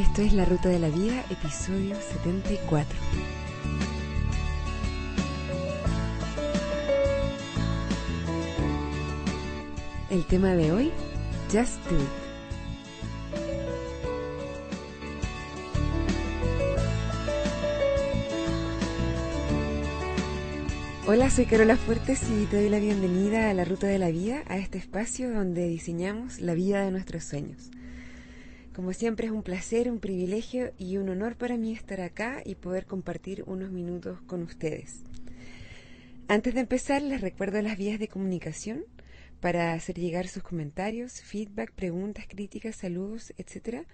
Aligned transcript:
Esto 0.00 0.22
es 0.22 0.32
La 0.32 0.46
Ruta 0.46 0.70
de 0.70 0.78
la 0.78 0.88
Vida, 0.88 1.22
episodio 1.28 1.94
74. 1.94 2.98
El 10.08 10.24
tema 10.24 10.54
de 10.54 10.72
hoy, 10.72 10.90
Just 11.52 11.84
Do 11.90 12.00
It. 12.00 12.08
Hola, 21.06 21.28
soy 21.28 21.44
Carola 21.44 21.76
Fuertes 21.76 22.22
y 22.30 22.46
te 22.46 22.56
doy 22.56 22.70
la 22.70 22.78
bienvenida 22.78 23.50
a 23.50 23.52
la 23.52 23.66
Ruta 23.66 23.86
de 23.86 23.98
la 23.98 24.08
Vida, 24.08 24.44
a 24.48 24.56
este 24.56 24.78
espacio 24.78 25.30
donde 25.30 25.68
diseñamos 25.68 26.40
la 26.40 26.54
vida 26.54 26.82
de 26.86 26.90
nuestros 26.90 27.24
sueños. 27.24 27.70
Como 28.80 28.94
siempre 28.94 29.26
es 29.26 29.32
un 29.32 29.42
placer, 29.42 29.90
un 29.90 30.00
privilegio 30.00 30.72
y 30.78 30.96
un 30.96 31.10
honor 31.10 31.36
para 31.36 31.58
mí 31.58 31.74
estar 31.74 32.00
acá 32.00 32.40
y 32.42 32.54
poder 32.54 32.86
compartir 32.86 33.44
unos 33.46 33.70
minutos 33.70 34.22
con 34.22 34.42
ustedes. 34.42 35.04
Antes 36.28 36.54
de 36.54 36.60
empezar, 36.60 37.02
les 37.02 37.20
recuerdo 37.20 37.60
las 37.60 37.76
vías 37.76 37.98
de 37.98 38.08
comunicación 38.08 38.86
para 39.38 39.74
hacer 39.74 39.98
llegar 39.98 40.28
sus 40.28 40.42
comentarios, 40.42 41.20
feedback, 41.20 41.72
preguntas, 41.72 42.24
críticas, 42.26 42.76
saludos, 42.76 43.34
etc. 43.36 43.86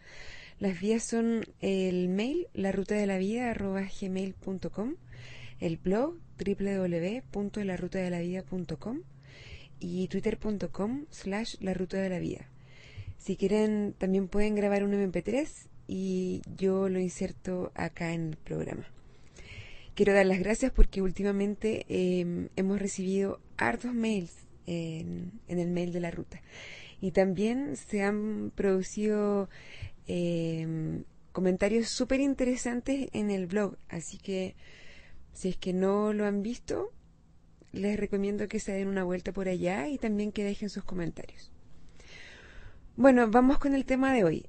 Las 0.60 0.78
vías 0.78 1.02
son 1.02 1.45
el 1.59 2.09
mail, 2.09 2.46
la 2.54 2.70
ruta 2.70 2.95
de 2.95 3.06
la 3.06 3.18
vida, 3.18 3.52
gmail.com, 3.54 4.95
el 5.59 5.78
blog 5.78 6.14
www.larutadelavida.com 6.38 9.00
y 9.80 10.06
twitter.com 10.06 11.06
slash 11.10 11.56
la 11.59 11.74
ruta 11.74 11.96
de 11.96 12.09
la 12.09 12.20
vida. 12.20 12.46
Si 13.26 13.34
quieren, 13.36 13.92
también 13.98 14.28
pueden 14.28 14.54
grabar 14.54 14.84
un 14.84 14.92
MP3 14.92 15.48
y 15.88 16.42
yo 16.56 16.88
lo 16.88 17.01
inserto 17.01 17.73
acá 17.74 18.12
en 18.12 18.28
el 18.28 18.37
programa. 18.37 18.87
Quiero 19.96 20.12
dar 20.12 20.26
las 20.26 20.38
gracias 20.38 20.70
porque 20.70 21.02
últimamente 21.02 21.86
em, 21.88 22.51
hemos 22.54 22.78
recibido 22.78 23.40
hartos 23.56 23.92
mails 23.92 24.32
en, 24.66 25.40
el 25.48 25.70
mail 25.73 25.92
de 25.92 25.98
la 25.98 26.12
ruta. 26.12 26.40
Y 27.01 27.10
también 27.10 27.74
se 27.74 28.04
han 28.04 28.52
producido 28.54 29.48
em, 30.06 31.02
comentarios 31.32 31.88
súper 31.88 32.20
interesantes 32.20 33.08
en 33.12 33.32
el 33.32 33.48
blog. 33.48 33.76
Así 33.88 34.18
que 34.18 34.54
si 35.32 35.48
es 35.48 35.56
que 35.56 35.73
no 35.73 36.12
lo 36.12 36.26
han 36.26 36.45
visto, 36.45 36.92
les 37.73 37.98
recomiendo 37.98 38.46
que 38.46 38.60
se 38.60 38.70
den 38.70 38.86
una 38.86 39.02
vuelta 39.02 39.32
por 39.32 39.48
allá 39.48 39.88
y 39.88 39.98
también 39.98 40.30
que 40.30 40.45
dejen 40.45 40.70
sus 40.70 40.84
comentarios. 40.84 41.51
Bueno, 42.98 43.28
vamos 43.30 43.58
con 43.58 43.74
el 43.74 43.84
tema 43.84 44.14
de 44.14 44.24
hoy. 44.24 44.46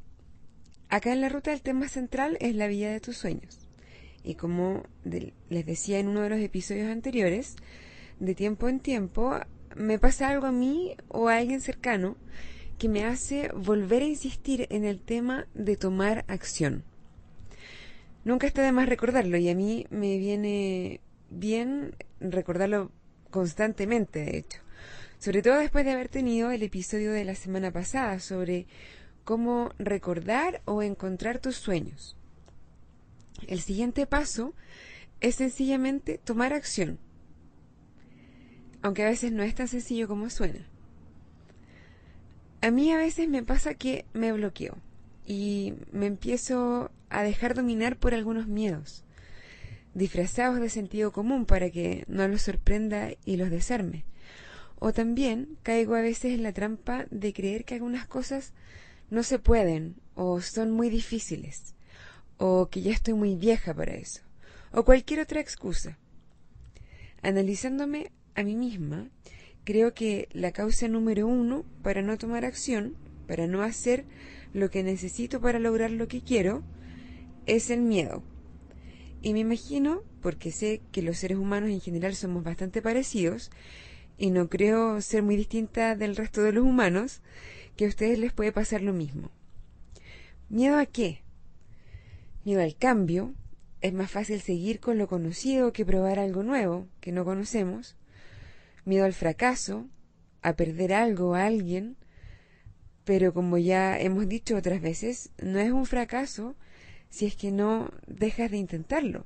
Acá 0.87 1.11
en 1.11 1.19
la 1.19 1.27
ruta 1.27 1.51
el 1.51 1.61
tema 1.61 1.89
central 1.89 2.37
es 2.39 2.55
la 2.55 2.67
vida 2.67 2.89
de 2.89 3.01
tus 3.01 3.17
sueños. 3.17 3.67
Y 4.23 4.35
como 4.35 4.83
les 5.03 5.65
decía 5.65 5.99
en 5.99 6.07
uno 6.07 6.21
de 6.21 6.29
los 6.29 6.39
episodios 6.39 6.89
anteriores, 6.89 7.57
de 8.21 8.35
tiempo 8.35 8.69
en 8.69 8.79
tiempo 8.79 9.37
me 9.75 9.99
pasa 9.99 10.29
algo 10.29 10.47
a 10.47 10.53
mí 10.53 10.95
o 11.09 11.27
a 11.27 11.35
alguien 11.35 11.59
cercano 11.59 12.15
que 12.77 12.87
me 12.87 13.03
hace 13.03 13.49
volver 13.53 14.01
a 14.01 14.05
insistir 14.07 14.65
en 14.69 14.85
el 14.85 15.01
tema 15.01 15.45
de 15.53 15.75
tomar 15.75 16.23
acción. 16.29 16.85
Nunca 18.23 18.47
está 18.47 18.61
de 18.61 18.71
más 18.71 18.87
recordarlo 18.87 19.35
y 19.35 19.49
a 19.49 19.55
mí 19.55 19.87
me 19.89 20.17
viene 20.17 21.01
bien 21.29 21.97
recordarlo 22.21 22.93
constantemente, 23.29 24.23
de 24.23 24.37
hecho. 24.37 24.66
Sobre 25.19 25.41
todo 25.41 25.57
después 25.57 25.83
de 25.83 25.91
haber 25.91 26.09
tenido 26.09 26.51
el 26.51 26.61
episodio 26.61 27.11
de 27.11 27.25
la 27.25 27.35
semana 27.35 27.71
pasada 27.71 28.19
sobre 28.19 28.67
cómo 29.23 29.71
recordar 29.79 30.61
o 30.65 30.83
encontrar 30.83 31.39
tus 31.39 31.55
sueños. 31.55 32.15
El 33.47 33.61
siguiente 33.61 34.05
paso 34.05 34.53
es 35.19 35.35
sencillamente 35.35 36.17
tomar 36.17 36.53
acción, 36.53 36.99
aunque 38.81 39.03
a 39.03 39.09
veces 39.09 39.31
no 39.31 39.43
es 39.43 39.55
tan 39.55 39.67
sencillo 39.67 40.07
como 40.07 40.29
suena. 40.29 40.65
A 42.61 42.71
mí 42.71 42.91
a 42.91 42.97
veces 42.97 43.27
me 43.27 43.43
pasa 43.43 43.73
que 43.73 44.05
me 44.13 44.31
bloqueo 44.31 44.77
y 45.25 45.73
me 45.91 46.05
empiezo 46.05 46.91
a 47.09 47.23
dejar 47.23 47.53
dominar 47.53 47.97
por 47.97 48.13
algunos 48.13 48.47
miedos, 48.47 49.03
disfrazados 49.93 50.59
de 50.59 50.69
sentido 50.69 51.11
común 51.11 51.45
para 51.45 51.69
que 51.69 52.03
no 52.07 52.27
los 52.27 52.43
sorprenda 52.43 53.09
y 53.25 53.37
los 53.37 53.49
desarme. 53.49 54.05
O 54.79 54.93
también 54.93 55.57
caigo 55.63 55.95
a 55.95 56.01
veces 56.01 56.33
en 56.33 56.43
la 56.43 56.53
trampa 56.53 57.05
de 57.09 57.33
creer 57.33 57.65
que 57.65 57.75
algunas 57.75 58.07
cosas 58.07 58.53
no 59.09 59.23
se 59.23 59.39
pueden 59.39 59.95
o 60.15 60.41
son 60.41 60.71
muy 60.71 60.89
difíciles 60.89 61.73
o 62.37 62.69
que 62.69 62.81
ya 62.81 62.91
estoy 62.91 63.13
muy 63.13 63.35
vieja 63.35 63.73
para 63.73 63.95
eso 63.95 64.27
o 64.71 64.83
cualquier 64.83 65.19
otra 65.21 65.41
excusa. 65.41 65.97
Analizándome 67.21 68.11
a 68.35 68.43
mí 68.43 68.55
misma, 68.55 69.09
creo 69.63 69.93
que 69.93 70.29
la 70.31 70.51
causa 70.51 70.87
número 70.87 71.27
uno 71.27 71.65
para 71.81 72.01
no 72.01 72.17
tomar 72.17 72.45
acción, 72.45 72.95
para 73.27 73.47
no 73.47 73.63
hacer 73.63 74.05
lo 74.53 74.69
que 74.69 74.83
necesito 74.83 75.41
para 75.41 75.59
lograr 75.59 75.91
lo 75.91 76.07
que 76.07 76.21
quiero 76.21 76.63
es 77.45 77.69
el 77.69 77.81
miedo. 77.81 78.23
Y 79.21 79.33
me 79.33 79.39
imagino, 79.39 80.03
porque 80.21 80.51
sé 80.51 80.81
que 80.91 81.01
los 81.01 81.17
seres 81.17 81.37
humanos 81.37 81.69
en 81.69 81.81
general 81.81 82.15
somos 82.15 82.43
bastante 82.43 82.81
parecidos, 82.81 83.51
y 84.17 84.31
no 84.31 84.49
creo 84.49 85.01
ser 85.01 85.23
muy 85.23 85.35
distinta 85.35 85.95
del 85.95 86.15
resto 86.15 86.41
de 86.41 86.51
los 86.51 86.63
humanos, 86.63 87.21
que 87.75 87.85
a 87.85 87.89
ustedes 87.89 88.17
les 88.17 88.33
puede 88.33 88.51
pasar 88.51 88.81
lo 88.81 88.93
mismo. 88.93 89.29
¿Miedo 90.49 90.77
a 90.77 90.85
qué? 90.85 91.21
Miedo 92.43 92.61
al 92.61 92.75
cambio. 92.75 93.33
Es 93.81 93.93
más 93.93 94.09
fácil 94.09 94.41
seguir 94.41 94.79
con 94.79 94.97
lo 94.97 95.07
conocido 95.07 95.71
que 95.71 95.85
probar 95.85 96.17
algo 96.17 96.41
nuevo 96.41 96.87
que 96.99 97.11
no 97.11 97.25
conocemos. 97.25 97.95
Miedo 98.85 99.05
al 99.05 99.13
fracaso, 99.13 99.87
a 100.41 100.53
perder 100.53 100.93
algo 100.93 101.35
a 101.35 101.45
alguien, 101.45 101.97
pero 103.03 103.33
como 103.33 103.57
ya 103.57 103.99
hemos 103.99 104.27
dicho 104.27 104.55
otras 104.55 104.81
veces, 104.81 105.29
no 105.41 105.59
es 105.59 105.71
un 105.71 105.85
fracaso 105.85 106.55
si 107.09 107.25
es 107.25 107.35
que 107.35 107.51
no 107.51 107.91
dejas 108.07 108.49
de 108.51 108.57
intentarlo. 108.57 109.25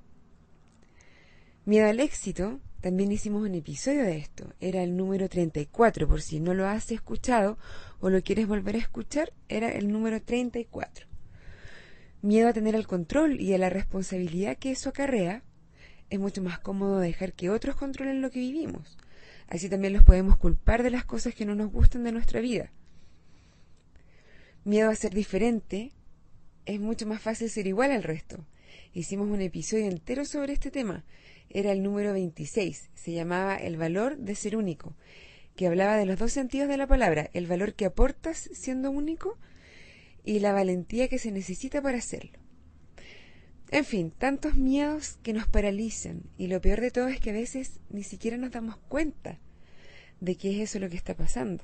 Miedo 1.65 1.87
al 1.87 1.99
éxito, 1.99 2.59
también 2.81 3.11
hicimos 3.11 3.43
un 3.43 3.55
episodio 3.55 4.03
de 4.03 4.17
esto, 4.17 4.53
era 4.59 4.83
el 4.83 4.97
número 4.97 5.29
34, 5.29 6.07
por 6.07 6.21
si 6.21 6.39
no 6.39 6.53
lo 6.53 6.67
has 6.67 6.91
escuchado 6.91 7.57
o 7.99 8.09
lo 8.09 8.21
quieres 8.21 8.47
volver 8.47 8.75
a 8.75 8.79
escuchar, 8.79 9.31
era 9.47 9.71
el 9.71 9.91
número 9.91 10.21
34. 10.21 11.07
Miedo 12.21 12.49
a 12.49 12.53
tener 12.53 12.75
el 12.75 12.87
control 12.87 13.39
y 13.39 13.53
a 13.53 13.57
la 13.57 13.69
responsabilidad 13.69 14.57
que 14.57 14.71
eso 14.71 14.89
acarrea, 14.89 15.43
es 16.09 16.19
mucho 16.19 16.41
más 16.41 16.59
cómodo 16.59 16.99
dejar 16.99 17.33
que 17.33 17.49
otros 17.49 17.75
controlen 17.75 18.21
lo 18.21 18.31
que 18.31 18.39
vivimos. 18.39 18.97
Así 19.47 19.69
también 19.69 19.93
los 19.93 20.03
podemos 20.03 20.37
culpar 20.37 20.83
de 20.83 20.91
las 20.91 21.05
cosas 21.05 21.33
que 21.33 21.45
no 21.45 21.55
nos 21.55 21.71
gustan 21.71 22.03
de 22.03 22.11
nuestra 22.11 22.41
vida 22.41 22.71
miedo 24.63 24.89
a 24.89 24.95
ser 24.95 25.13
diferente, 25.13 25.91
es 26.65 26.79
mucho 26.79 27.05
más 27.07 27.21
fácil 27.21 27.49
ser 27.49 27.67
igual 27.67 27.91
al 27.91 28.03
resto. 28.03 28.45
Hicimos 28.93 29.27
un 29.29 29.41
episodio 29.41 29.85
entero 29.85 30.25
sobre 30.25 30.53
este 30.53 30.71
tema. 30.71 31.03
Era 31.53 31.71
el 31.71 31.83
número 31.83 32.13
26. 32.13 32.89
Se 32.93 33.11
llamaba 33.11 33.55
El 33.55 33.77
valor 33.77 34.17
de 34.17 34.35
ser 34.35 34.55
único, 34.55 34.95
que 35.55 35.67
hablaba 35.67 35.97
de 35.97 36.05
los 36.05 36.17
dos 36.17 36.31
sentidos 36.31 36.69
de 36.69 36.77
la 36.77 36.87
palabra, 36.87 37.29
el 37.33 37.47
valor 37.47 37.73
que 37.73 37.85
aportas 37.85 38.49
siendo 38.53 38.89
único 38.89 39.37
y 40.23 40.39
la 40.39 40.53
valentía 40.53 41.07
que 41.07 41.19
se 41.19 41.31
necesita 41.31 41.81
para 41.81 41.97
hacerlo. 41.97 42.31
En 43.69 43.85
fin, 43.85 44.11
tantos 44.11 44.55
miedos 44.55 45.17
que 45.23 45.33
nos 45.33 45.47
paralizan 45.47 46.23
y 46.37 46.47
lo 46.47 46.59
peor 46.61 46.81
de 46.81 46.91
todo 46.91 47.07
es 47.07 47.19
que 47.19 47.29
a 47.29 47.33
veces 47.33 47.79
ni 47.89 48.03
siquiera 48.03 48.37
nos 48.37 48.51
damos 48.51 48.77
cuenta 48.89 49.39
de 50.19 50.35
qué 50.35 50.51
es 50.51 50.69
eso 50.69 50.79
lo 50.79 50.89
que 50.89 50.97
está 50.97 51.15
pasando. 51.15 51.63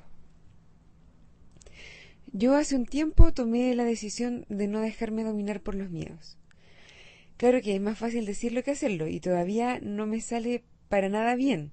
Yo 2.32 2.56
hace 2.56 2.76
un 2.76 2.86
tiempo 2.86 3.32
tomé 3.32 3.74
la 3.74 3.84
decisión 3.84 4.44
de 4.48 4.68
no 4.68 4.80
dejarme 4.80 5.24
dominar 5.24 5.60
por 5.60 5.74
los 5.74 5.90
miedos. 5.90 6.36
Claro 7.38 7.62
que 7.62 7.76
es 7.76 7.80
más 7.80 7.96
fácil 7.96 8.26
decirlo 8.26 8.64
que 8.64 8.72
hacerlo 8.72 9.06
y 9.06 9.20
todavía 9.20 9.78
no 9.80 10.06
me 10.06 10.20
sale 10.20 10.64
para 10.88 11.08
nada 11.08 11.36
bien, 11.36 11.70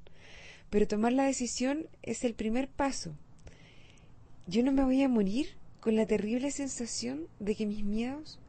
pero 0.69 0.87
tomar 0.87 1.11
la 1.11 1.25
decisión 1.25 1.87
es 2.03 2.23
el 2.23 2.35
primer 2.35 2.67
paso. 2.67 3.17
Yo 4.45 4.61
no 4.61 4.71
me 4.71 4.83
voy 4.83 5.01
a 5.01 5.09
morir 5.09 5.47
con 5.79 5.95
la 5.95 6.05
terrible 6.05 6.51
sensación 6.51 7.27
de 7.39 7.55
que 7.55 7.65
mis 7.65 7.83
miedos 7.83 8.39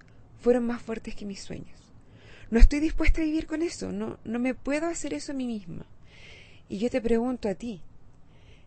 fueron 0.41 0.67
más 0.67 0.83
fuertes 0.83 1.15
que 1.15 1.25
mis 1.25 1.41
sueños. 1.41 1.95
No 2.51 2.59
estoy 2.59 2.81
dispuesta 2.81 3.23
a 3.23 3.25
vivir 3.25 3.47
con 3.47 3.63
eso, 3.63 3.93
no, 3.93 4.19
no 4.25 4.39
me 4.39 4.55
puedo 4.55 4.87
hacer 4.87 5.15
eso 5.15 5.33
a 5.33 5.35
mí 5.35 5.47
misma. 5.47 5.87
Y 6.69 6.79
yo 6.79 6.91
te 6.91 7.01
pregunto 7.01 7.49
a 7.49 7.55
ti, 7.55 7.81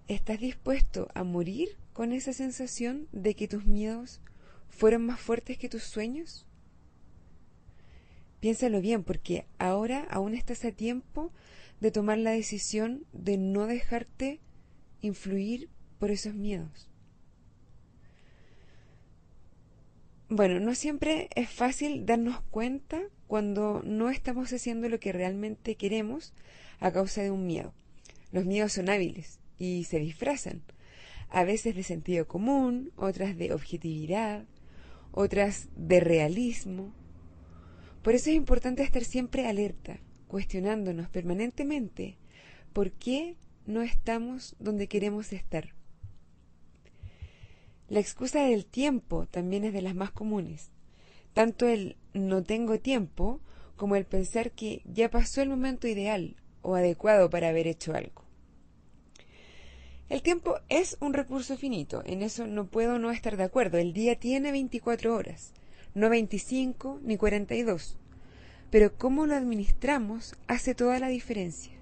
¿estás 0.08 0.40
dispuesto 0.40 1.08
a 1.14 1.24
morir 1.24 1.78
con 1.94 2.14
esa 2.14 2.34
sensación 2.34 3.08
de 3.12 3.36
que 3.36 3.48
tus 3.48 3.66
miedos 3.66 4.22
fueron 4.70 5.06
más 5.06 5.20
fuertes 5.20 5.60
que 5.60 5.70
tus 5.70 5.84
sueños? 5.84 6.48
Piénsalo 8.40 8.82
bien, 8.82 9.04
porque 9.04 9.46
ahora 9.58 10.06
aún 10.10 10.34
estás 10.34 10.64
a 10.66 10.72
tiempo 10.72 11.32
de 11.80 11.92
tomar 11.92 12.18
la 12.18 12.32
decisión 12.32 13.06
de 13.14 13.38
no 13.38 13.68
dejarte 13.68 14.40
influir 15.02 15.70
por 15.98 16.12
esos 16.12 16.34
miedos. 16.34 16.90
Bueno, 20.30 20.60
no 20.60 20.76
siempre 20.76 21.28
es 21.36 21.50
fácil 21.50 22.06
darnos 22.06 22.42
cuenta 22.52 23.02
cuando 23.28 23.82
no 23.84 24.10
estamos 24.10 24.54
haciendo 24.54 24.88
lo 24.88 25.00
que 25.00 25.12
realmente 25.12 25.76
queremos 25.76 26.34
a 26.80 26.92
causa 26.92 27.24
de 27.24 27.32
un 27.32 27.48
miedo. 27.48 27.74
Los 28.32 28.46
miedos 28.46 28.74
son 28.74 28.90
hábiles 28.90 29.40
y 29.58 29.86
se 29.86 30.00
disfrazan, 30.00 30.62
a 31.30 31.44
veces 31.44 31.76
de 31.76 31.84
sentido 31.84 32.28
común, 32.28 32.92
otras 32.96 33.38
de 33.38 33.54
objetividad, 33.54 34.46
otras 35.12 35.70
de 35.76 36.00
realismo. 36.00 36.94
Por 38.02 38.16
eso 38.16 38.30
es 38.30 38.36
importante 38.36 38.84
estar 38.84 39.04
siempre 39.04 39.48
alerta, 39.48 40.00
cuestionándonos 40.28 41.10
permanentemente 41.10 42.18
por 42.72 42.92
qué 42.92 43.36
no 43.66 43.82
estamos 43.82 44.56
donde 44.60 44.88
queremos 44.88 45.34
estar. 45.34 45.74
La 47.90 48.00
excusa 48.00 48.44
del 48.44 48.66
tiempo 48.66 49.26
también 49.26 49.64
es 49.64 49.74
de 49.74 49.82
las 49.82 49.96
más 49.96 50.12
comunes. 50.12 50.72
Tanto 51.34 51.68
el 51.68 51.98
no 52.14 52.44
tengo 52.44 52.80
tiempo 52.80 53.42
como 53.76 53.96
el 53.96 54.06
pensar 54.06 54.52
que 54.52 54.82
ya 54.86 55.10
pasó 55.10 55.42
el 55.42 55.50
momento 55.50 55.88
ideal 55.88 56.36
o 56.62 56.76
adecuado 56.76 57.30
para 57.30 57.50
haber 57.50 57.68
hecho 57.68 57.94
algo. 57.94 58.24
El 60.10 60.22
tiempo 60.22 60.60
es 60.70 60.98
un 61.02 61.14
recurso 61.14 61.56
finito, 61.56 62.02
en 62.06 62.22
eso 62.22 62.48
no 62.48 62.66
puedo 62.66 62.98
no 62.98 63.12
estar 63.12 63.38
de 63.38 63.44
acuerdo. 63.44 63.78
El 63.78 63.94
día 63.94 64.20
tiene 64.20 64.52
24 64.52 65.16
horas, 65.16 65.54
no 65.94 66.10
25 66.10 67.00
ni 67.04 67.18
42. 67.18 67.98
Pero 68.70 68.96
cómo 68.98 69.26
lo 69.26 69.36
administramos 69.36 70.36
hace 70.48 70.76
toda 70.76 71.00
la 71.00 71.08
diferencia. 71.08 71.74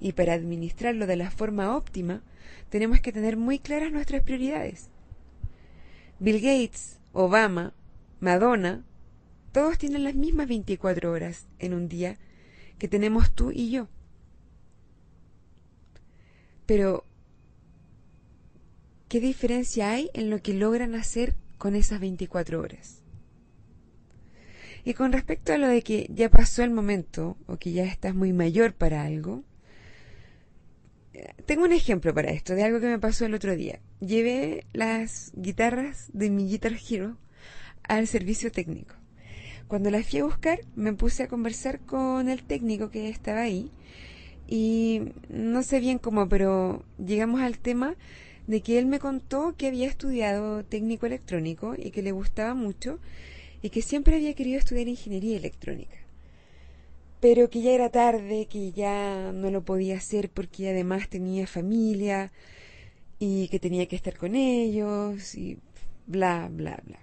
Y 0.00 0.12
para 0.12 0.32
administrarlo 0.32 1.06
de 1.06 1.16
la 1.16 1.30
forma 1.30 1.76
óptima, 1.76 2.22
tenemos 2.70 3.00
que 3.00 3.12
tener 3.12 3.36
muy 3.36 3.58
claras 3.58 3.92
nuestras 3.92 4.22
prioridades. 4.22 4.88
Bill 6.18 6.40
Gates, 6.40 6.98
Obama, 7.12 7.74
Madonna, 8.20 8.84
todos 9.52 9.78
tienen 9.78 10.04
las 10.04 10.14
mismas 10.14 10.48
24 10.48 11.12
horas 11.12 11.46
en 11.58 11.74
un 11.74 11.88
día 11.88 12.16
que 12.78 12.88
tenemos 12.88 13.32
tú 13.32 13.50
y 13.52 13.70
yo. 13.70 13.88
Pero 16.66 17.04
¿Qué 19.12 19.20
diferencia 19.20 19.90
hay 19.90 20.08
en 20.14 20.30
lo 20.30 20.40
que 20.40 20.54
logran 20.54 20.94
hacer 20.94 21.34
con 21.58 21.74
esas 21.74 22.00
24 22.00 22.58
horas? 22.58 23.01
Y 24.84 24.94
con 24.94 25.12
respecto 25.12 25.52
a 25.52 25.58
lo 25.58 25.68
de 25.68 25.82
que 25.82 26.08
ya 26.12 26.28
pasó 26.28 26.62
el 26.62 26.70
momento 26.70 27.36
o 27.46 27.56
que 27.56 27.72
ya 27.72 27.84
estás 27.84 28.14
muy 28.14 28.32
mayor 28.32 28.74
para 28.74 29.04
algo, 29.04 29.44
eh, 31.14 31.34
tengo 31.46 31.64
un 31.64 31.72
ejemplo 31.72 32.12
para 32.14 32.30
esto 32.30 32.54
de 32.54 32.64
algo 32.64 32.80
que 32.80 32.88
me 32.88 32.98
pasó 32.98 33.24
el 33.24 33.34
otro 33.34 33.54
día. 33.54 33.80
Llevé 34.00 34.66
las 34.72 35.32
guitarras 35.36 36.10
de 36.12 36.30
mi 36.30 36.48
Guitar 36.48 36.72
Hero 36.72 37.16
al 37.84 38.06
servicio 38.06 38.50
técnico. 38.50 38.94
Cuando 39.68 39.90
las 39.90 40.06
fui 40.06 40.18
a 40.18 40.24
buscar, 40.24 40.60
me 40.74 40.92
puse 40.92 41.22
a 41.22 41.28
conversar 41.28 41.80
con 41.80 42.28
el 42.28 42.42
técnico 42.42 42.90
que 42.90 43.08
estaba 43.08 43.40
ahí 43.40 43.70
y 44.48 45.12
no 45.30 45.62
sé 45.62 45.80
bien 45.80 45.98
cómo, 45.98 46.28
pero 46.28 46.84
llegamos 46.98 47.40
al 47.40 47.58
tema 47.58 47.94
de 48.46 48.60
que 48.60 48.78
él 48.78 48.86
me 48.86 48.98
contó 48.98 49.54
que 49.56 49.68
había 49.68 49.86
estudiado 49.86 50.64
técnico 50.64 51.06
electrónico 51.06 51.74
y 51.76 51.90
que 51.90 52.02
le 52.02 52.12
gustaba 52.12 52.54
mucho 52.54 52.98
y 53.62 53.70
que 53.70 53.80
siempre 53.80 54.16
había 54.16 54.34
querido 54.34 54.58
estudiar 54.58 54.88
ingeniería 54.88 55.36
electrónica. 55.36 55.96
Pero 57.20 57.48
que 57.48 57.62
ya 57.62 57.70
era 57.70 57.90
tarde, 57.90 58.46
que 58.46 58.72
ya 58.72 59.30
no 59.32 59.50
lo 59.50 59.64
podía 59.64 59.96
hacer 59.96 60.28
porque 60.28 60.70
además 60.70 61.08
tenía 61.08 61.46
familia 61.46 62.32
y 63.20 63.46
que 63.48 63.60
tenía 63.60 63.86
que 63.86 63.94
estar 63.94 64.16
con 64.16 64.34
ellos 64.34 65.36
y 65.36 65.58
bla, 66.06 66.48
bla, 66.52 66.82
bla. 66.84 66.98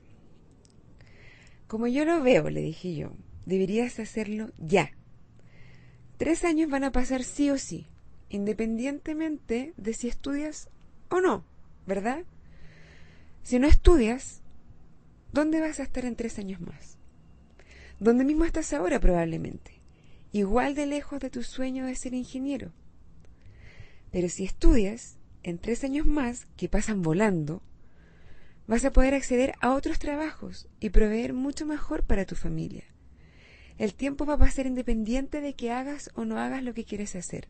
Como 1.67 1.88
yo 1.88 2.03
lo 2.03 2.21
veo, 2.21 2.50
le 2.50 2.61
dije 2.61 2.95
yo, 2.95 3.13
deberías 3.45 4.00
hacerlo 4.00 4.51
ya. 4.57 4.91
Tres 6.17 6.44
años 6.44 6.69
van 6.69 6.83
a 6.83 6.91
pasar 6.91 7.23
sí 7.23 7.50
o 7.50 7.57
sí, 7.57 7.88
independientemente 8.29 9.73
de 9.77 9.94
si 9.94 10.09
estudias 10.09 10.69
o 11.09 11.21
no, 11.21 11.45
¿verdad? 11.88 12.25
Si 13.44 13.57
no 13.57 13.67
estudias, 13.67 14.38
¿dónde 15.31 15.60
vas 15.60 15.80
a 15.80 15.84
estar 15.84 16.06
en 16.06 16.16
tres 16.16 16.40
años 16.40 16.62
más? 16.62 16.98
¿Dónde 18.00 18.24
mismo 18.24 18.46
estás 18.46 18.74
ahora 18.74 19.00
probablemente? 19.00 19.81
Igual 20.31 20.76
de 20.76 20.86
lejos 20.86 21.20
de 21.20 21.30
tu 21.30 21.44
sueño 21.44 21.86
de 21.86 21.96
ser 21.96 22.14
ingeniero. 22.14 22.72
Pero 24.12 24.30
si 24.30 24.46
estudias, 24.46 25.18
en 25.44 25.58
tres 25.58 25.84
años 25.84 26.06
más, 26.06 26.46
que 26.58 26.70
pasan 26.70 27.02
volando, 27.02 27.62
vas 28.68 28.86
a 28.86 28.92
poder 28.92 29.16
acceder 29.16 29.54
a 29.62 29.74
otros 29.74 30.00
trabajos 30.00 30.68
y 30.80 30.90
proveer 30.92 31.34
mucho 31.34 31.66
mejor 31.66 32.04
para 32.04 32.26
tu 32.26 32.36
familia. 32.36 32.86
El 33.78 33.94
tiempo 33.94 34.26
va 34.26 34.34
a 34.34 34.40
pasar 34.40 34.68
independiente 34.68 35.42
de 35.42 35.56
que 35.56 35.72
hagas 35.72 36.12
o 36.14 36.26
no 36.26 36.38
hagas 36.38 36.64
lo 36.64 36.74
que 36.74 36.86
quieres 36.86 37.16
hacer. 37.16 37.48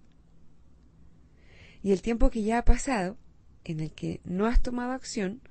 Y 1.81 1.91
el 1.91 2.01
tiempo 2.01 2.29
que 2.29 2.43
ya 2.43 2.59
ha 2.59 2.65
pasado 2.65 3.17
en 3.63 3.79
el 3.79 3.91
que 3.91 4.21
no 4.23 4.45
has 4.45 4.61
tomado 4.61 4.91
acción 4.91 5.41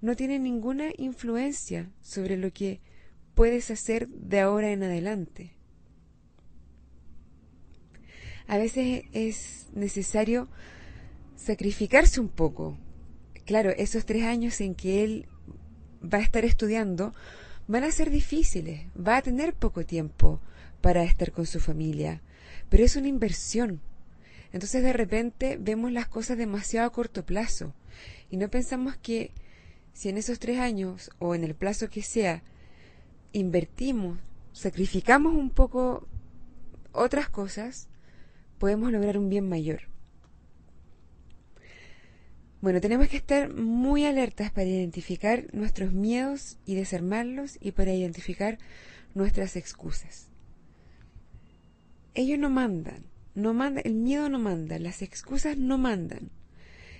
no 0.00 0.16
tiene 0.16 0.38
ninguna 0.38 0.90
influencia 0.96 1.90
sobre 2.02 2.36
lo 2.36 2.52
que 2.52 2.80
puedes 3.34 3.70
hacer 3.70 4.08
de 4.08 4.40
ahora 4.40 4.70
en 4.70 4.82
adelante. 4.82 5.52
A 8.46 8.58
veces 8.58 9.04
es 9.12 9.68
necesario 9.74 10.48
sacrificarse 11.36 12.20
un 12.20 12.28
poco. 12.28 12.78
Claro, 13.44 13.70
esos 13.70 14.06
tres 14.06 14.24
años 14.24 14.60
en 14.60 14.74
que 14.74 15.04
él 15.04 15.26
va 16.02 16.18
a 16.18 16.22
estar 16.22 16.44
estudiando 16.44 17.14
van 17.66 17.84
a 17.84 17.92
ser 17.92 18.10
difíciles, 18.10 18.86
va 18.96 19.18
a 19.18 19.22
tener 19.22 19.54
poco 19.54 19.84
tiempo 19.84 20.40
para 20.80 21.02
estar 21.02 21.32
con 21.32 21.44
su 21.44 21.60
familia, 21.60 22.22
pero 22.70 22.84
es 22.84 22.96
una 22.96 23.08
inversión 23.08 23.82
entonces 24.52 24.82
de 24.82 24.92
repente 24.92 25.58
vemos 25.60 25.92
las 25.92 26.08
cosas 26.08 26.38
demasiado 26.38 26.86
a 26.86 26.92
corto 26.92 27.24
plazo 27.24 27.74
y 28.30 28.36
no 28.36 28.48
pensamos 28.48 28.96
que 28.96 29.32
si 29.92 30.08
en 30.08 30.18
esos 30.18 30.38
tres 30.38 30.58
años 30.58 31.10
o 31.18 31.34
en 31.34 31.44
el 31.44 31.54
plazo 31.54 31.88
que 31.90 32.02
sea 32.02 32.42
invertimos, 33.32 34.18
sacrificamos 34.52 35.34
un 35.34 35.50
poco 35.50 36.06
otras 36.92 37.28
cosas, 37.28 37.88
podemos 38.58 38.92
lograr 38.92 39.18
un 39.18 39.28
bien 39.28 39.48
mayor. 39.48 39.82
Bueno, 42.60 42.80
tenemos 42.80 43.08
que 43.08 43.16
estar 43.16 43.54
muy 43.54 44.04
alertas 44.04 44.50
para 44.50 44.66
identificar 44.66 45.46
nuestros 45.52 45.92
miedos 45.92 46.58
y 46.66 46.74
desarmarlos 46.74 47.56
y 47.60 47.70
para 47.70 47.94
identificar 47.94 48.58
nuestras 49.14 49.54
excusas. 49.54 50.28
Ellos 52.14 52.38
no 52.38 52.50
mandan, 52.50 53.04
no 53.36 53.54
manda, 53.54 53.80
el 53.82 53.94
miedo 53.94 54.28
no 54.28 54.40
manda, 54.40 54.80
las 54.80 55.02
excusas 55.02 55.56
no 55.56 55.78
mandan. 55.78 56.30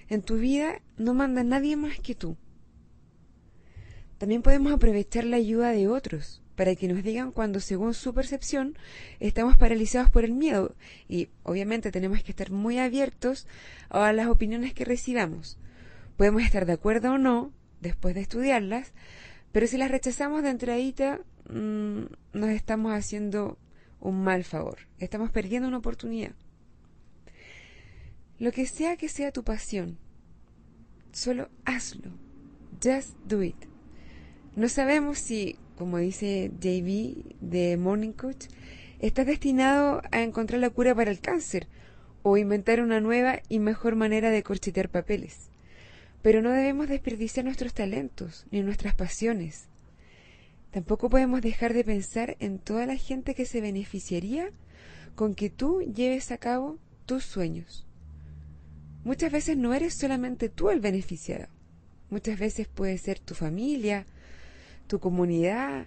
En 0.09 0.23
tu 0.23 0.37
vida 0.37 0.80
no 0.97 1.12
manda 1.12 1.42
nadie 1.42 1.75
más 1.76 1.99
que 1.99 2.14
tú. 2.14 2.37
También 4.19 4.43
podemos 4.43 4.73
aprovechar 4.73 5.25
la 5.25 5.37
ayuda 5.37 5.71
de 5.71 5.89
otros 5.89 6.43
para 6.57 6.75
que 6.75 6.89
nos 6.89 7.05
digan 7.05 7.31
cuando, 7.31 7.61
según 7.61 7.95
su 7.95 8.13
percepción, 8.13 8.77
estamos 9.21 9.57
paralizados 9.57 10.11
por 10.11 10.25
el 10.25 10.33
miedo. 10.33 10.75
Y 11.09 11.29
obviamente 11.45 11.93
tenemos 11.93 12.21
que 12.25 12.33
estar 12.33 12.51
muy 12.51 12.81
abiertos 12.81 13.47
a 13.91 14.13
las 14.13 14.27
opiniones 14.27 14.75
que 14.75 14.85
recibamos. 14.85 15.57
Podemos 16.17 16.43
estar 16.43 16.67
de 16.67 16.73
acuerdo 16.73 17.13
o 17.13 17.19
no 17.19 17.53
después 17.81 18.17
de 18.17 18.23
estudiarlas, 18.23 18.93
pero 19.53 19.69
si 19.69 19.79
las 19.79 19.93
rechazamos 19.93 20.43
de 20.43 20.51
entradita, 20.51 21.21
mm, 21.49 22.07
nos 22.33 22.51
estamos 22.51 22.93
haciendo 22.93 23.57
un 24.01 24.25
mal 24.25 24.43
favor. 24.43 24.79
Estamos 24.99 25.31
perdiendo 25.31 25.69
una 25.69 25.79
oportunidad. 25.79 26.33
Lo 28.41 28.51
que 28.51 28.67
sea 28.67 28.97
que 28.97 29.09
sea 29.09 29.31
tu 29.31 29.45
pasión, 29.45 29.97
solo 31.13 31.51
hazlo. 31.65 32.11
Just 32.83 33.17
do 33.27 33.45
it. 33.45 33.68
No 34.57 34.69
sabemos 34.69 35.19
si, 35.19 35.57
como 35.76 35.99
dice 35.99 36.50
JB 36.61 37.37
de 37.40 37.76
Morning 37.76 38.12
Coach, 38.12 38.47
estás 38.99 39.26
destinado 39.26 40.02
a 40.11 40.23
encontrar 40.23 40.61
la 40.61 40.71
cura 40.71 40.95
para 40.95 41.11
el 41.11 41.21
cáncer 41.21 41.69
o 42.23 42.37
inventar 42.37 42.81
una 42.81 43.00
nueva 43.00 43.40
y 43.49 43.59
mejor 43.59 43.95
manera 43.95 44.31
de 44.31 44.43
corchetear 44.43 44.88
papeles. 44.88 45.50
Pero 46.23 46.43
no 46.43 46.50
debemos 46.50 46.88
desperdiciar 46.88 47.45
nuestros 47.45 47.75
talentos 47.75 48.47
ni 48.50 48.62
nuestras 48.62 48.95
pasiones. 48.95 49.69
Tampoco 50.71 51.09
podemos 51.09 51.40
dejar 51.40 51.73
de 51.73 51.85
pensar 51.85 52.37
en 52.40 52.59
toda 52.59 52.87
la 52.87 52.97
gente 52.97 53.35
que 53.35 53.47
se 53.47 53.61
beneficiaría 53.61 54.50
con 55.14 55.35
que 55.35 55.50
tú 55.50 55.81
lleves 55.83 56.31
a 56.31 56.38
cabo 56.38 56.78
tus 57.07 57.25
sueños. 57.25 57.87
Muchas 59.05 59.33
veces 59.33 59.57
no 59.57 59.73
eres 59.73 59.95
solamente 59.95 60.49
tú 60.49 60.71
el 60.71 60.81
beneficiado. 60.81 61.47
Muchas 62.11 62.38
veces 62.38 62.69
puede 62.69 62.99
ser 62.99 63.19
tu 63.19 63.35
familia, 63.35 64.07
tu 64.88 64.99
comunidad, 64.99 65.87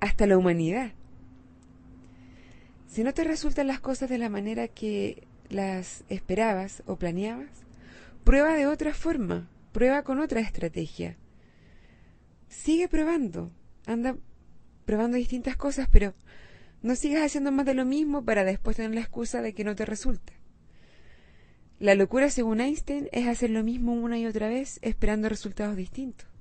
hasta 0.00 0.26
la 0.26 0.38
humanidad. 0.38 0.92
Si 2.86 3.02
no 3.02 3.14
te 3.14 3.24
resultan 3.24 3.66
las 3.66 3.80
cosas 3.80 4.10
de 4.10 4.18
la 4.18 4.28
manera 4.28 4.68
que 4.68 5.26
las 5.48 6.04
esperabas 6.08 6.82
o 6.86 6.96
planeabas, 6.96 7.48
prueba 8.22 8.54
de 8.54 8.66
otra 8.66 8.94
forma, 8.94 9.48
prueba 9.72 10.02
con 10.02 10.20
otra 10.20 10.40
estrategia. 10.40 11.16
sigue 12.48 12.86
probando, 12.86 13.50
anda 13.86 14.16
probando 14.84 15.16
distintas 15.16 15.56
cosas, 15.56 15.88
pero 15.90 16.14
no 16.82 16.96
sigas 16.96 17.22
haciendo 17.22 17.50
más 17.50 17.64
de 17.64 17.74
lo 17.74 17.84
mismo 17.84 18.24
para 18.24 18.44
después 18.44 18.76
tener 18.76 18.94
la 18.94 19.00
excusa 19.00 19.40
de 19.40 19.54
que 19.54 19.64
no 19.64 19.74
te 19.74 19.86
resulta. 19.86 20.32
La 21.78 21.94
locura, 21.94 22.28
según 22.30 22.60
Einstein, 22.60 23.08
es 23.10 23.26
hacer 23.26 23.50
lo 23.50 23.64
mismo 23.64 23.94
una 23.94 24.18
y 24.18 24.26
otra 24.26 24.48
vez 24.48 24.78
esperando 24.82 25.28
resultados 25.28 25.76
distintos. 25.76 26.31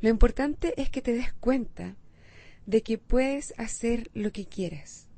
Lo 0.00 0.08
importante 0.08 0.80
es 0.80 0.90
que 0.90 1.02
te 1.02 1.12
des 1.12 1.32
cuenta 1.32 1.96
de 2.66 2.82
que 2.82 2.98
puedes 2.98 3.54
hacer 3.58 4.10
lo 4.14 4.30
que 4.32 4.46
quieras. 4.46 5.08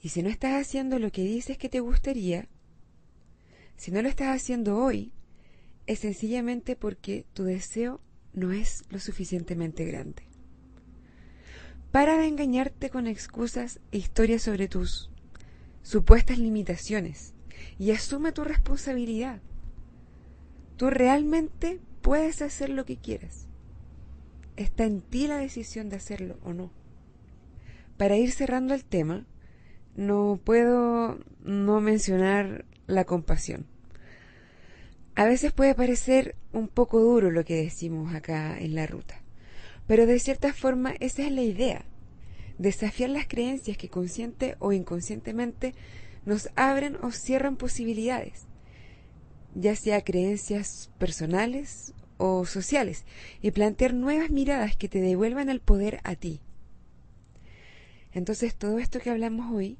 Y 0.00 0.08
si 0.08 0.22
no 0.22 0.28
estás 0.28 0.60
haciendo 0.60 0.98
lo 0.98 1.12
que 1.12 1.22
dices 1.22 1.56
que 1.56 1.68
te 1.68 1.80
gustaría, 1.80 2.48
si 3.76 3.90
no 3.90 4.02
lo 4.02 4.08
estás 4.08 4.34
haciendo 4.34 4.78
hoy, 4.78 5.12
es 5.86 6.00
sencillamente 6.00 6.76
porque 6.76 7.26
tu 7.32 7.44
deseo 7.44 8.00
no 8.32 8.52
es 8.52 8.84
lo 8.90 8.98
suficientemente 8.98 9.84
grande. 9.84 10.24
Para 11.92 12.16
de 12.16 12.26
engañarte 12.26 12.90
con 12.90 13.06
excusas 13.06 13.80
e 13.92 13.98
historias 13.98 14.42
sobre 14.42 14.66
tus 14.66 15.10
supuestas 15.82 16.38
limitaciones 16.38 17.34
y 17.78 17.92
asume 17.92 18.32
tu 18.32 18.42
responsabilidad. 18.42 19.40
Tú 20.76 20.90
realmente 20.90 21.80
puedes 22.04 22.42
hacer 22.42 22.68
lo 22.68 22.84
que 22.84 22.98
quieras. 22.98 23.46
Está 24.56 24.84
en 24.84 25.00
ti 25.00 25.26
la 25.26 25.38
decisión 25.38 25.88
de 25.88 25.96
hacerlo 25.96 26.36
o 26.44 26.52
no. 26.52 26.70
Para 27.96 28.18
ir 28.18 28.30
cerrando 28.30 28.74
el 28.74 28.84
tema, 28.84 29.24
no 29.96 30.38
puedo 30.44 31.18
no 31.42 31.80
mencionar 31.80 32.66
la 32.86 33.04
compasión. 33.04 33.64
A 35.14 35.24
veces 35.24 35.52
puede 35.52 35.74
parecer 35.74 36.36
un 36.52 36.68
poco 36.68 37.00
duro 37.00 37.30
lo 37.30 37.42
que 37.42 37.56
decimos 37.56 38.14
acá 38.14 38.58
en 38.58 38.74
la 38.74 38.86
ruta. 38.86 39.22
Pero 39.86 40.04
de 40.04 40.18
cierta 40.18 40.52
forma 40.52 40.92
esa 41.00 41.22
es 41.22 41.32
la 41.32 41.42
idea. 41.42 41.86
Desafiar 42.58 43.08
las 43.08 43.26
creencias 43.26 43.78
que 43.78 43.88
consciente 43.88 44.56
o 44.58 44.72
inconscientemente 44.72 45.74
nos 46.26 46.50
abren 46.54 46.98
o 47.00 47.12
cierran 47.12 47.56
posibilidades, 47.56 48.44
ya 49.54 49.76
sea 49.76 50.02
creencias 50.02 50.90
personales 50.98 51.94
o 52.16 52.46
sociales, 52.46 53.04
y 53.42 53.50
plantear 53.50 53.94
nuevas 53.94 54.30
miradas 54.30 54.76
que 54.76 54.88
te 54.88 55.00
devuelvan 55.00 55.48
el 55.48 55.60
poder 55.60 56.00
a 56.04 56.14
ti. 56.14 56.40
Entonces 58.12 58.54
todo 58.54 58.78
esto 58.78 59.00
que 59.00 59.10
hablamos 59.10 59.52
hoy 59.52 59.78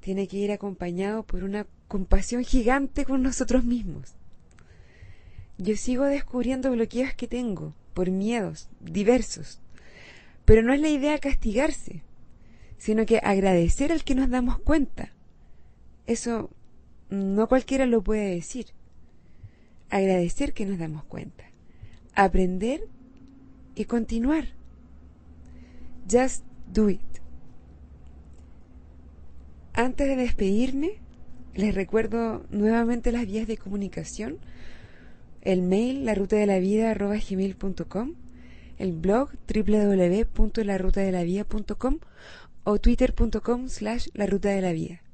tiene 0.00 0.28
que 0.28 0.38
ir 0.38 0.52
acompañado 0.52 1.24
por 1.24 1.44
una 1.44 1.66
compasión 1.88 2.44
gigante 2.44 3.04
con 3.04 3.22
nosotros 3.22 3.64
mismos. 3.64 4.14
Yo 5.58 5.76
sigo 5.76 6.04
descubriendo 6.04 6.70
bloqueos 6.70 7.14
que 7.14 7.28
tengo, 7.28 7.74
por 7.94 8.10
miedos 8.10 8.68
diversos. 8.80 9.60
Pero 10.44 10.62
no 10.62 10.72
es 10.72 10.80
la 10.80 10.90
idea 10.90 11.18
castigarse, 11.18 12.02
sino 12.78 13.06
que 13.06 13.18
agradecer 13.18 13.90
al 13.90 14.04
que 14.04 14.14
nos 14.14 14.28
damos 14.28 14.58
cuenta. 14.58 15.12
Eso 16.06 16.50
no 17.08 17.48
cualquiera 17.48 17.86
lo 17.86 18.02
puede 18.02 18.34
decir. 18.34 18.66
Agradecer 19.90 20.52
que 20.52 20.66
nos 20.66 20.78
damos 20.78 21.04
cuenta. 21.04 21.44
Aprender 22.14 22.80
y 23.74 23.84
continuar. 23.84 24.46
Just 26.10 26.44
do 26.72 26.90
it. 26.90 27.00
Antes 29.74 30.06
de 30.06 30.16
despedirme, 30.16 31.00
les 31.54 31.74
recuerdo 31.74 32.46
nuevamente 32.50 33.12
las 33.12 33.26
vías 33.26 33.46
de 33.46 33.58
comunicación 33.58 34.38
el 35.46 35.62
mail 35.62 36.04
la 36.04 36.14
ruta 36.14 36.36
de 36.36 36.46
la 36.46 36.58
vida 36.58 36.92
el 38.78 38.92
blog 38.92 39.30
www.larutadelavida.com 39.46 41.98
o 42.64 42.78
twitter.com 42.80 43.68
slash 43.68 44.08
la 44.14 44.26
ruta 44.26 44.48
de 44.48 44.60
la. 44.60 45.05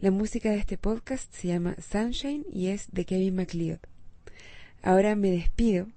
La 0.00 0.10
música 0.10 0.48
de 0.48 0.56
este 0.56 0.78
podcast 0.78 1.30
se 1.30 1.48
llama 1.48 1.76
Sunshine 1.78 2.46
y 2.50 2.68
es 2.68 2.90
de 2.90 3.04
Kevin 3.04 3.36
MacLeod. 3.36 3.80
Ahora 4.82 5.14
me 5.14 5.30
despido. 5.30 5.88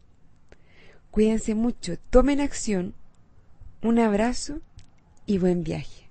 Cuídense 1.10 1.56
mucho, 1.56 1.98
tomen 2.10 2.42
acción, 2.42 2.96
un 3.82 4.00
abrazo 4.00 4.60
y 5.26 5.38
buen 5.38 5.64
viaje. 5.64 6.03